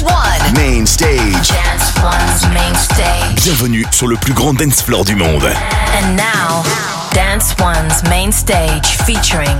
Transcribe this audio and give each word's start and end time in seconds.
Dance 0.00 0.12
One. 0.12 0.54
Main 0.54 0.86
stage. 0.86 1.48
Dance 1.48 1.92
One's 2.02 2.54
main 2.54 2.74
stage. 2.74 3.44
Bienvenue 3.44 3.84
sur 3.90 4.06
le 4.06 4.16
plus 4.16 4.32
grand 4.32 4.54
dance 4.54 4.82
floor 4.82 5.04
du 5.04 5.14
monde. 5.14 5.44
And 5.44 6.16
now, 6.16 6.62
Dance 7.12 7.54
One's 7.60 8.02
main 8.08 8.32
stage 8.32 8.96
featuring 9.04 9.58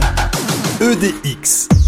EDX. 0.80 1.79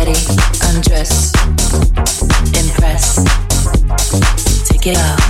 steady, 0.00 0.18
undress, 0.74 1.30
impress, 2.56 3.16
take 4.66 4.86
it 4.86 4.96
off. 4.96 5.20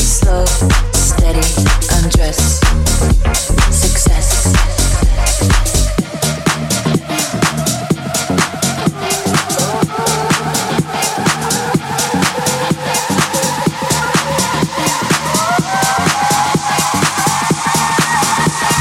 Slow, 0.00 0.46
steady, 0.94 1.44
undress, 1.92 2.58
success. 3.70 4.50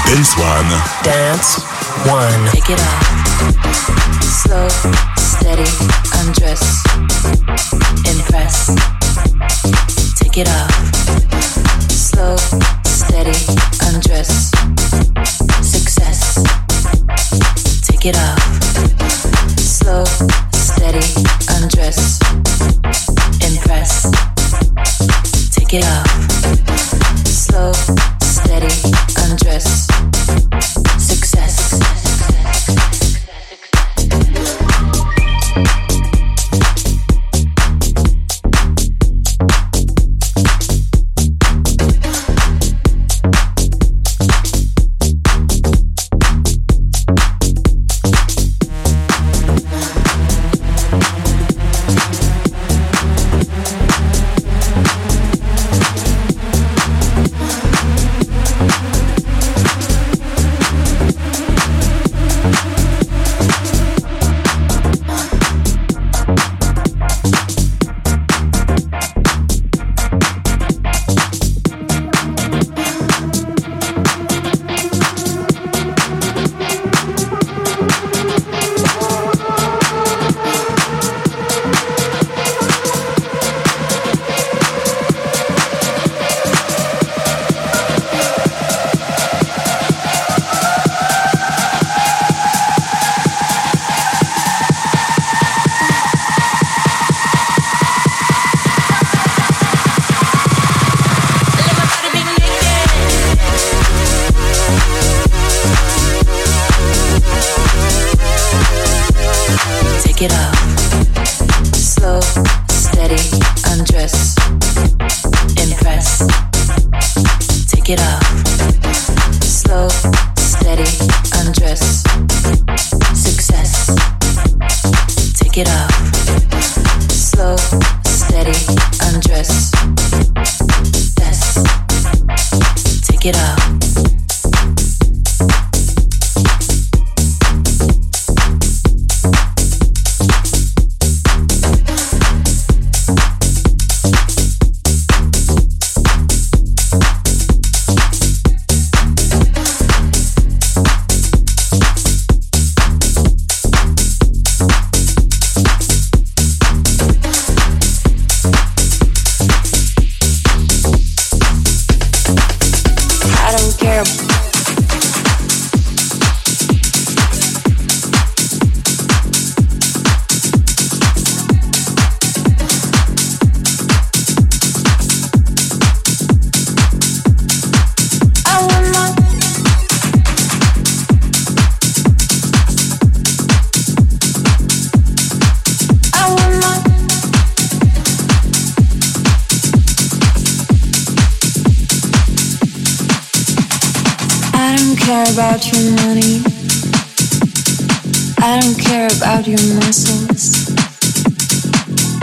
Dance 0.06 0.38
one. 0.38 0.70
Dance 1.04 1.60
one. 2.08 2.52
Take 2.54 2.70
it 2.70 2.80
off. 2.80 3.19
Steady, 4.80 5.70
undress, 6.20 6.84
impress, 8.08 8.74
take 10.16 10.38
it 10.38 10.48
off. 10.48 10.89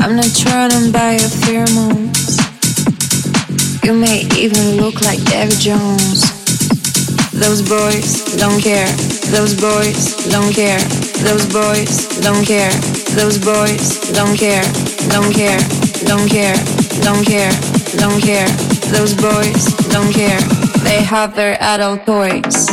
I'm 0.07 0.15
not 0.15 0.33
trying 0.35 0.71
to 0.71 0.93
buy 0.93 1.13
your 1.19 1.31
pheromones. 1.43 2.39
You 3.85 3.93
may 3.93 4.23
even 4.39 4.81
look 4.81 5.03
like 5.03 5.19
David 5.25 5.59
Jones. 5.59 6.23
Those 7.33 7.61
boys 7.69 8.37
don't 8.37 8.63
care. 8.63 8.87
Those 9.35 9.61
boys 9.61 10.31
don't 10.31 10.55
care. 10.55 10.79
Those 11.27 11.47
boys 11.53 12.21
don't 12.21 12.47
care. 12.47 12.71
Those 13.19 13.37
boys 13.39 14.13
don't 14.13 14.39
care. 14.39 14.63
Don't 15.11 15.35
care. 15.35 15.59
Don't 16.07 16.29
care. 16.31 16.57
Don't 17.03 17.25
care. 17.27 17.53
Don't 17.99 18.23
care. 18.23 18.49
Those 18.95 19.13
boys 19.15 19.65
don't 19.91 20.13
care. 20.13 20.41
They 20.85 21.03
have 21.03 21.35
their 21.35 21.61
adult 21.61 22.07
toys. 22.07 22.67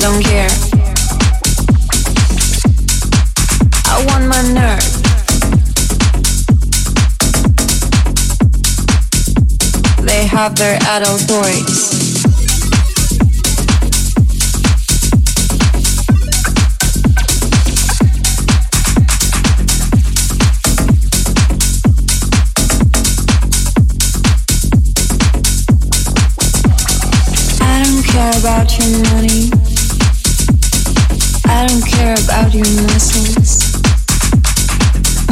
Don't 0.00 0.24
care 0.24 0.81
have 10.32 10.56
their 10.56 10.76
adult 10.88 11.20
toys. 11.28 12.24
I 27.60 27.84
don't 27.84 28.02
care 28.04 28.32
about 28.40 28.78
your 28.78 28.88
money. 29.12 29.50
I 31.44 31.66
don't 31.68 31.86
care 31.86 32.14
about 32.14 32.54
your 32.54 32.64
muscles. 32.64 33.71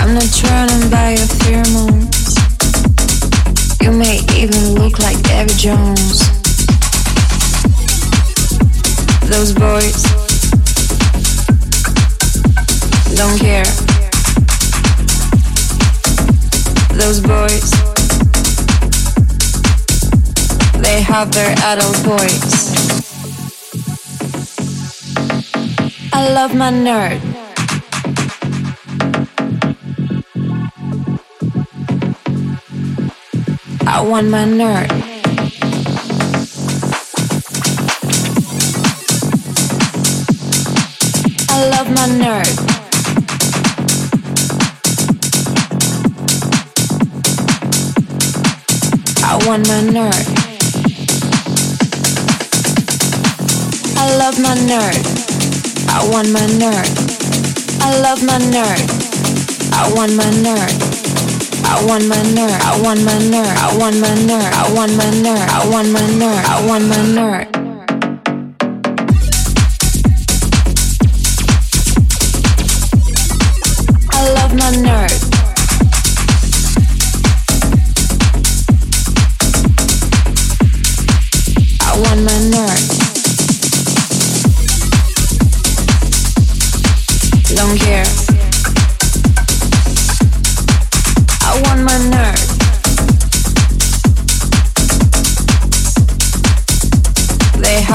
I'm 0.01 0.15
not 0.15 0.33
trying 0.33 0.91
by 0.91 1.11
your 1.11 1.29
pheromones. 1.41 2.33
You 3.83 3.93
may 3.93 4.21
even 4.35 4.75
look 4.75 4.99
like 4.99 5.23
Debbie 5.23 5.53
Jones. 5.55 6.21
Those 9.29 9.53
boys 9.53 10.03
don't 13.15 13.39
care. 13.39 13.65
Those 16.97 17.21
boys, 17.21 17.71
they 20.83 21.03
have 21.03 21.31
their 21.31 21.55
adult 21.71 21.97
voice. 21.99 22.71
I 26.15 26.33
love 26.33 26.55
my 26.55 26.73
nerd. 26.73 27.30
I 34.01 34.03
want 34.03 34.31
my 34.31 34.45
nerd. 34.47 34.91
I 41.51 41.69
love 41.69 41.89
my 41.91 42.07
nerd. 42.17 42.49
I 49.23 49.37
want 49.47 49.69
my 49.69 49.83
nerd. 49.93 50.27
I 53.99 54.17
love 54.17 54.41
my 54.41 54.55
nerd. 54.65 54.97
I 55.91 56.09
want 56.11 56.33
my 56.33 56.47
nerd. 56.57 56.89
I 57.83 58.01
love 58.01 58.25
my 58.25 58.39
nerd. 58.39 58.81
I 59.75 59.93
want 59.93 60.15
my 60.17 60.25
nerd. 60.25 60.90
I 61.71 61.87
want 61.87 62.09
my 62.09 62.17
nerd. 62.17 62.51
I 62.51 62.83
want 62.83 63.05
my 63.05 63.13
nerd. 63.13 63.47
I 63.47 63.79
want 63.79 64.01
my 64.01 64.09
nerd. 64.09 64.53
I 64.53 64.75
want 64.75 64.93
my 64.97 65.05
nerd. 65.05 65.49
I 65.49 65.69
want 65.71 65.89
my 65.93 66.01
nerd. 66.01 66.45
I 66.45 66.67
want 66.67 66.85
my 66.89 66.97
nerd. 66.97 67.47
I 74.13 74.33
love 74.35 74.53
my 74.55 74.71
nerd. 74.83 75.30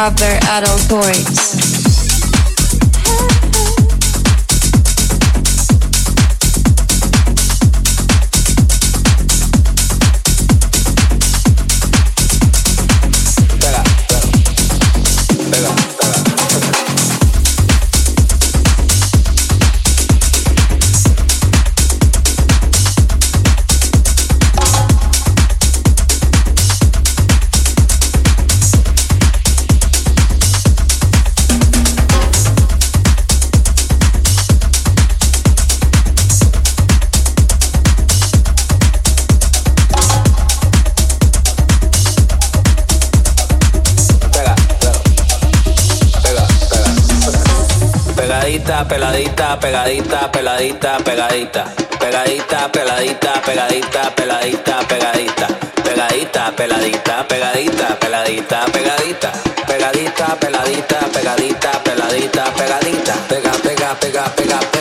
cover 0.05 0.37
adult 0.51 0.87
boys. 0.87 1.64
Pegadita, 49.59 50.31
peladita, 50.31 50.97
pegadita, 51.03 51.65
pegadita, 51.99 52.69
peladita, 52.71 53.41
pegadita, 53.41 54.11
peladita, 54.15 54.81
pegadita, 54.85 55.57
pegadita, 55.83 56.51
peladita, 56.55 57.23
pegadita, 57.27 57.95
peladita, 57.99 58.65
pegadita, 58.71 59.31
pegadita, 59.67 60.35
peladita, 60.39 60.99
pegadita, 61.13 61.71
peladita, 61.83 62.43
pegadita, 62.53 63.23
pega, 63.35 63.51
pega, 63.61 63.95
pega, 63.95 63.95
pega, 63.95 64.23
pega, 64.35 64.59
pega, 64.59 64.74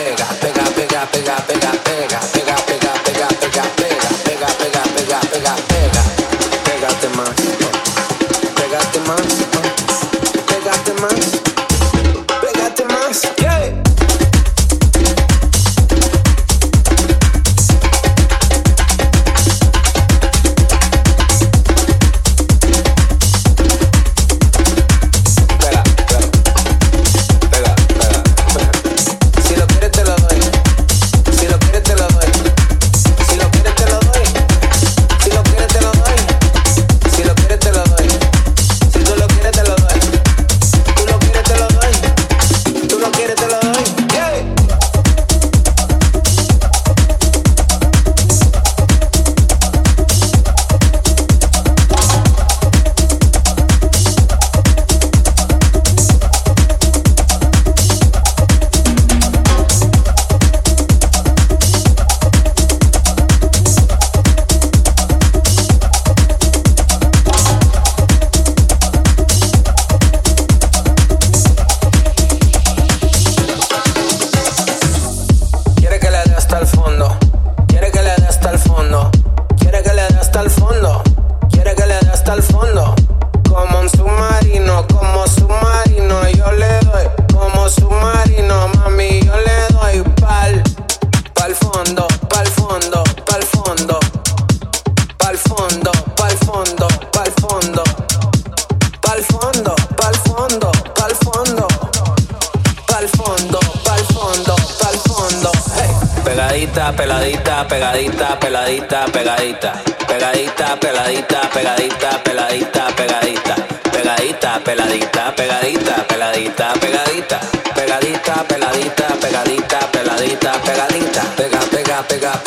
peladita, 112.23 112.87
peladita, 112.95 113.55
pegadita, 113.91 114.59
pegadita, 114.63 115.33
peladita, 115.33 115.33
pegadita, 115.35 116.03
peladita, 116.05 116.73
pegadita, 116.79 117.39
pegadita, 117.75 118.35
peladita, 118.47 119.07
pegadita, 119.21 119.79
peladita, 119.91 120.51
pegadita, 120.61 121.23
pega, 121.35 121.59
pega, 121.71 122.03
pega. 122.03 122.44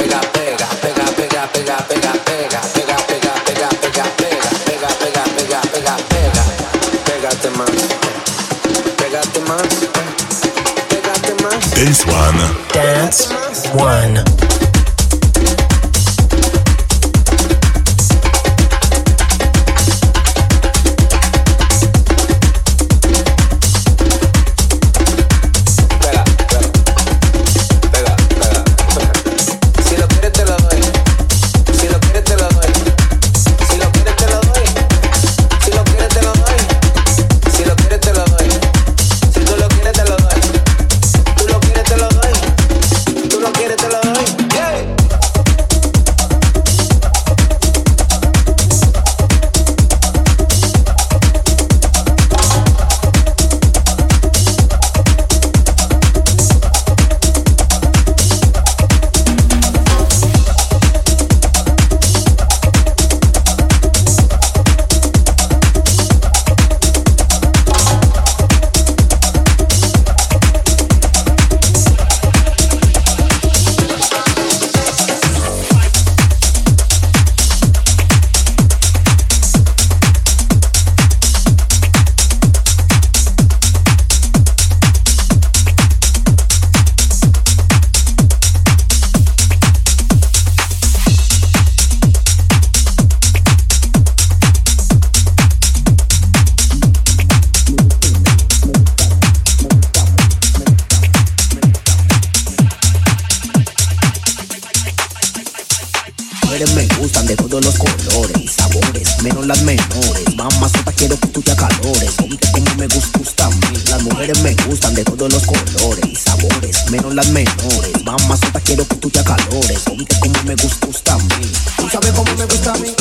Mujeres 106.58 106.74
me 106.74 106.96
gustan 107.00 107.26
de 107.26 107.36
todos 107.36 107.64
los 107.64 107.78
colores 107.78 108.36
y 108.42 108.48
sabores, 108.48 109.22
menos 109.22 109.46
las 109.46 109.62
menores. 109.62 110.34
Mamá 110.34 110.68
sota 110.68 110.92
quiero 110.92 111.16
que 111.16 111.28
tú 111.28 111.40
te 111.40 111.52
acalores. 111.52 112.10
Ponte 112.16 112.50
como 112.50 112.74
me 112.74 112.88
gusta 112.88 113.46
a 113.46 113.48
mí. 113.48 113.78
Las 113.90 114.02
mujeres 114.02 114.42
me 114.42 114.54
gustan 114.66 114.94
de 114.94 115.04
todos 115.04 115.32
los 115.32 115.44
colores 115.46 116.04
y 116.10 116.16
sabores, 116.16 116.90
menos 116.90 117.14
las 117.14 117.28
menores. 117.30 118.04
Mamá 118.04 118.36
sota 118.36 118.60
quiero 118.60 118.84
que 118.88 118.96
tú 118.96 119.08
te 119.08 119.20
acalores. 119.20 119.78
Ponte 119.84 120.18
como 120.18 120.42
me 120.42 120.56
gusta 120.56 121.14
a 121.14 121.18
mí. 121.18 121.52
Tú 121.76 121.88
sabes 121.90 122.10
cómo 122.10 122.34
me 122.34 122.44
gusta 122.44 122.72
a 122.72 122.78
mí. 122.78 122.94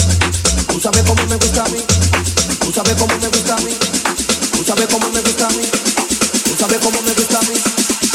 Tú 0.67 0.79
sabes 0.79 1.03
cómo 1.03 1.23
me 1.25 1.35
gusta 1.35 1.65
a 1.65 1.69
mí. 1.69 1.79
Tú 2.59 2.71
sabes 2.73 2.95
cómo 2.95 3.17
me 3.17 3.27
gusta 3.27 3.55
a 3.55 3.59
mí. 3.59 3.73
Tú 4.53 4.63
sabes 4.65 4.87
cómo 4.87 5.09
me 5.09 5.21
gusta 5.21 5.47
a 5.47 5.49
mí. 5.49 5.63
Tú 6.45 6.55
sabes 6.59 6.77
cómo 6.77 7.01
me 7.01 7.13
gusta 7.13 7.39
a 7.39 7.41
mí 7.41 8.06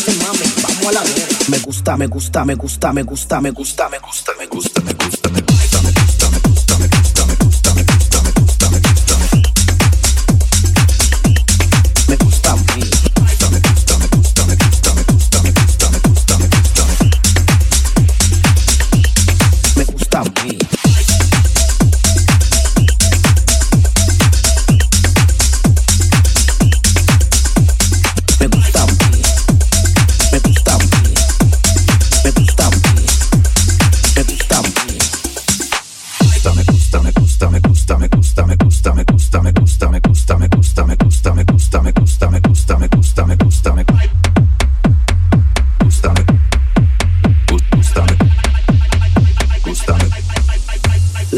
te 0.00 0.12
mames, 0.24 0.62
vamos 0.62 0.86
a 0.86 0.92
la. 0.92 1.02
Me 1.48 1.58
gusta, 1.58 1.96
me 1.96 2.06
gusta, 2.06 2.44
me 2.44 2.54
gusta, 2.54 2.92
me 2.92 3.02
gusta, 3.02 3.40
me 3.40 3.50
gusta, 3.50 3.88
me 3.88 3.98
gusta, 3.98 4.32
me 4.38 4.46
gusta, 4.46 4.80
me 4.80 4.92
gusta. 4.92 5.30
Me 5.30 5.42
gusta. 5.42 5.61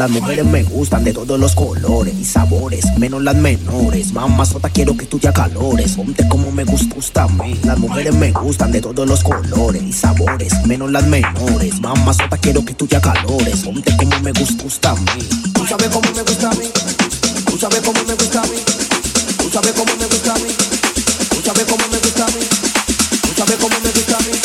Las 0.05 0.11
mujeres 0.13 0.45
me 0.45 0.61
gustan 0.61 1.03
de 1.03 1.13
todos 1.13 1.39
los 1.39 1.55
colores 1.55 2.13
y 2.13 2.23
sabores, 2.23 2.85
menos 2.99 3.23
las 3.23 3.35
menores. 3.37 4.13
Mamá 4.13 4.45
sota 4.45 4.69
quiero 4.69 4.95
que 4.95 5.07
tú 5.07 5.17
te 5.17 5.27
acalores. 5.27 5.93
Ponte 5.93 6.27
como 6.27 6.51
me 6.51 6.63
gusta, 6.63 7.23
a 7.23 7.27
mí. 7.27 7.59
Las 7.63 7.79
mujeres 7.79 8.13
me 8.13 8.31
gustan 8.31 8.71
de 8.71 8.81
todos 8.81 9.07
los 9.07 9.23
colores 9.23 9.81
y 9.81 9.91
sabores, 9.91 10.53
menos 10.67 10.91
las 10.91 11.07
menores. 11.07 11.81
Mamá 11.81 12.13
sota 12.13 12.37
quiero 12.37 12.63
que 12.63 12.75
tú 12.75 12.85
te 12.85 12.97
acalores. 12.97 13.61
Ponte 13.61 13.97
como 13.97 14.19
me 14.19 14.31
gusta, 14.33 14.63
gusta 14.63 14.91
a 14.91 14.95
mí. 14.95 15.27
Tú 15.55 15.65
sabes 15.65 15.87
cómo 15.87 16.07
me 16.15 16.21
gusta 16.21 16.51
a 16.51 16.53
mí. 16.53 16.65
Tú 17.47 17.57
sabes 17.57 17.81
cómo 17.81 18.05
me 18.05 18.13
gusta 18.13 18.41
a 18.41 18.43
mí. 18.43 18.57
Tú 19.39 19.49
sabes 19.49 19.71
cómo 19.71 19.91
me 19.97 20.05
gusta 20.05 20.33
a 20.33 20.37
mí. 20.37 20.51
Tú 21.31 21.41
sabes 21.43 21.65
cómo 21.65 21.87
me 21.89 21.97
gusta 21.97 22.25
a 22.25 22.27
mí. 22.27 22.45
Tú 23.23 23.29
sabes 23.35 23.55
cómo 23.57 23.75
me 23.83 23.89
gusta 23.89 24.17
a 24.17 24.19
mí. 24.19 24.37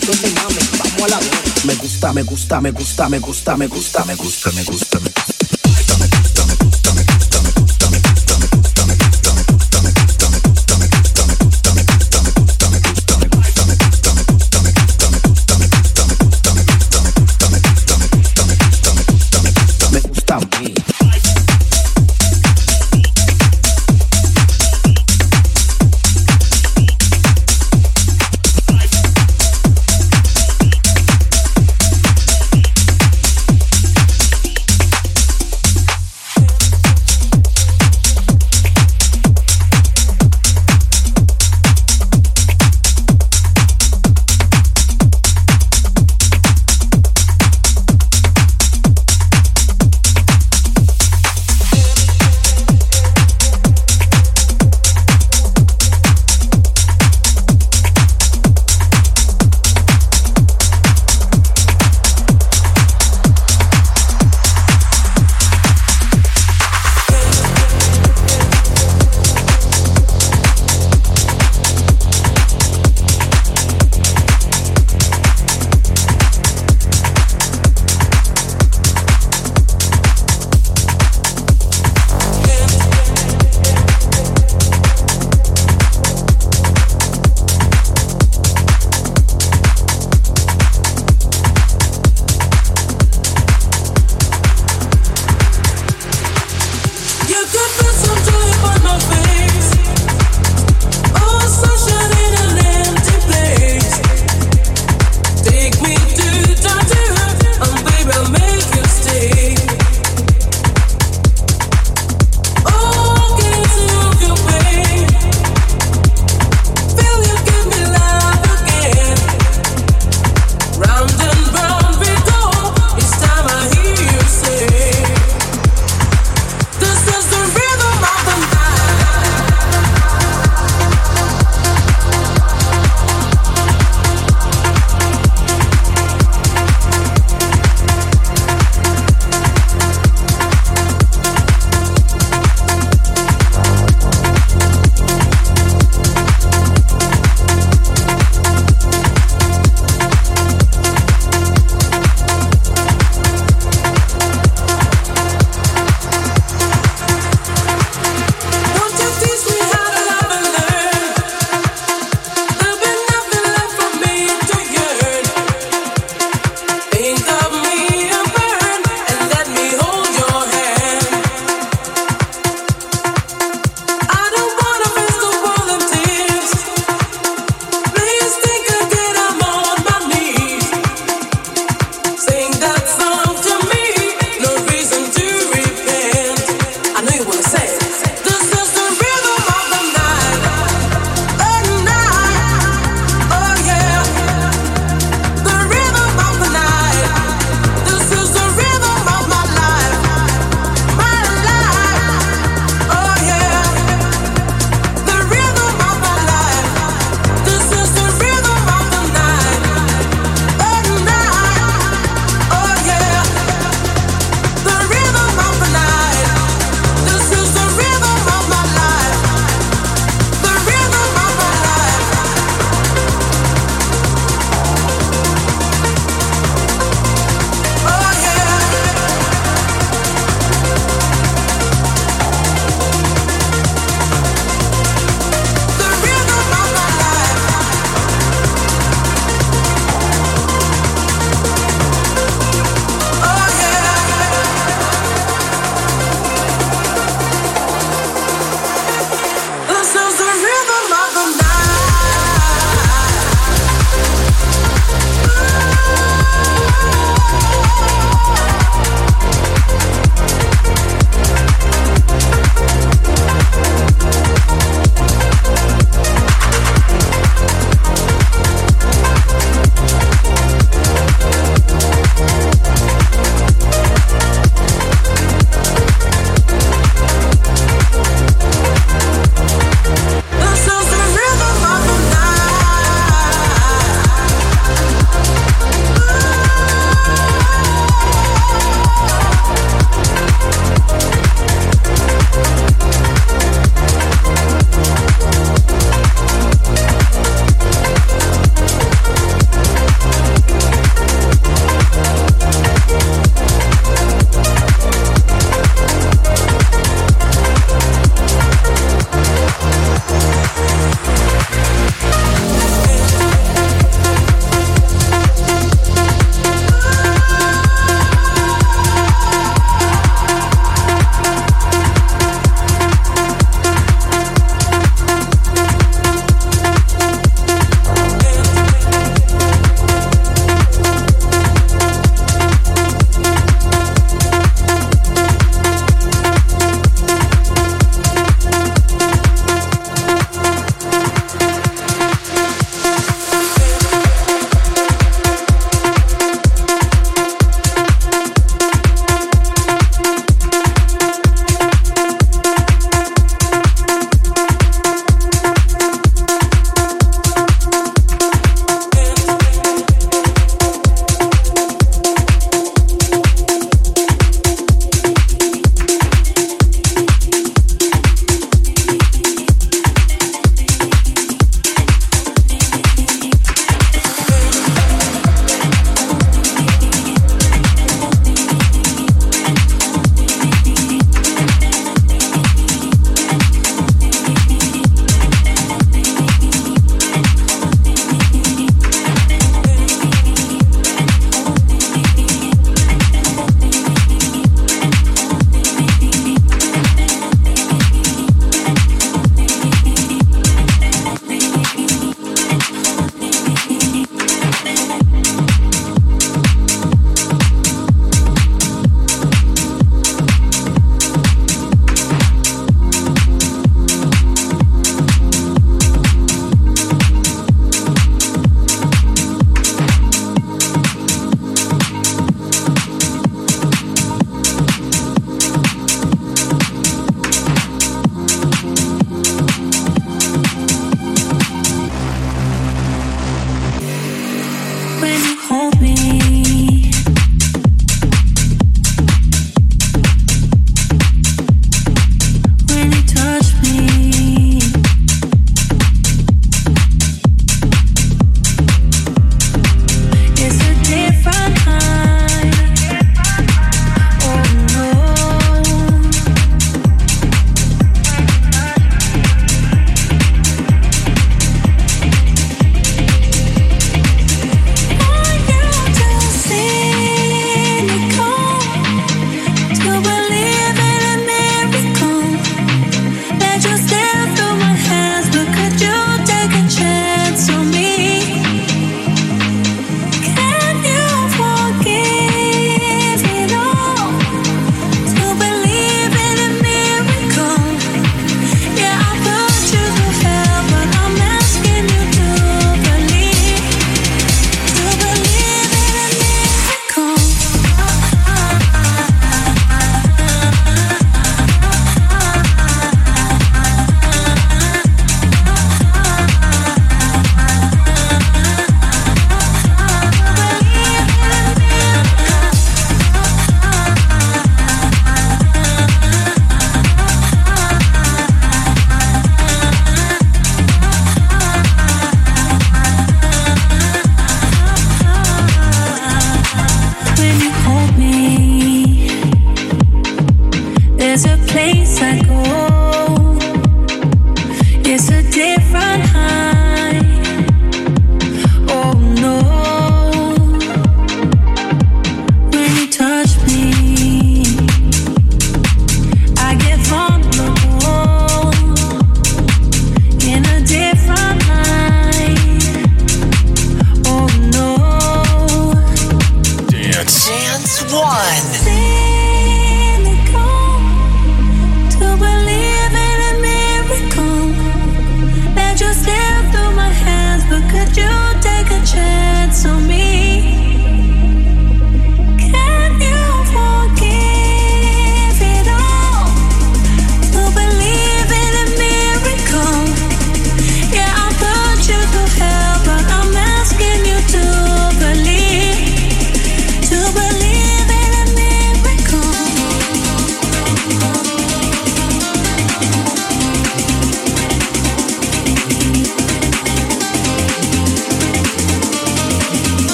Entonces 0.00 0.34
mami, 0.36 0.78
vamos 0.78 1.02
a 1.02 1.08
la 1.08 1.18
guerra. 1.18 1.47
Me 1.66 1.74
gusta, 1.74 2.12
me 2.12 2.22
gusta, 2.22 2.60
me 2.60 2.70
gusta, 2.70 3.08
me 3.08 3.18
gusta, 3.18 3.56
me 3.56 3.66
gusta, 3.66 4.04
me 4.04 4.14
gusta, 4.14 4.52
me 4.52 4.64
gusta, 4.64 5.00
me 5.00 5.10
gusta. 5.10 5.37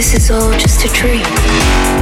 This 0.00 0.14
is 0.14 0.30
all 0.30 0.50
just 0.52 0.82
a 0.86 0.88
dream? 0.94 1.99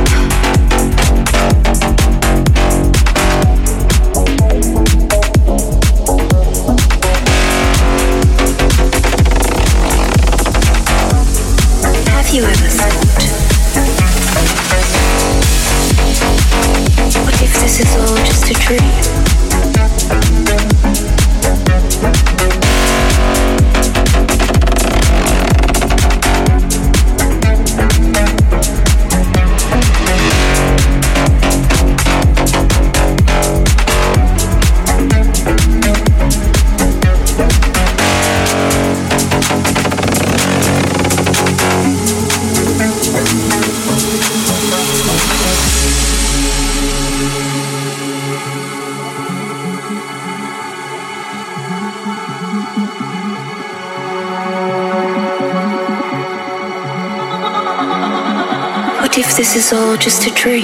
Is 59.58 59.72
all 59.72 59.96
just 59.96 60.24
a 60.24 60.30
dream. 60.34 60.62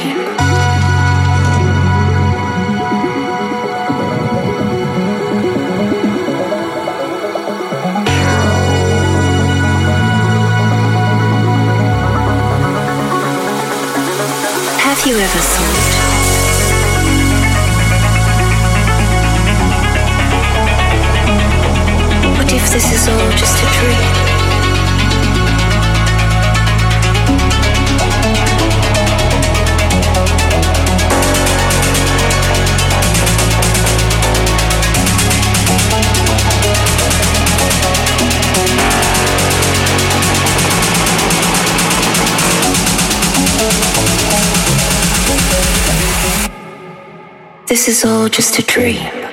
Have 14.78 15.04
you 15.04 15.16
ever 15.16 15.40
thought? 15.40 15.73
This 47.66 47.88
is 47.88 48.04
all 48.04 48.28
just 48.28 48.58
a 48.58 48.62
dream. 48.62 49.23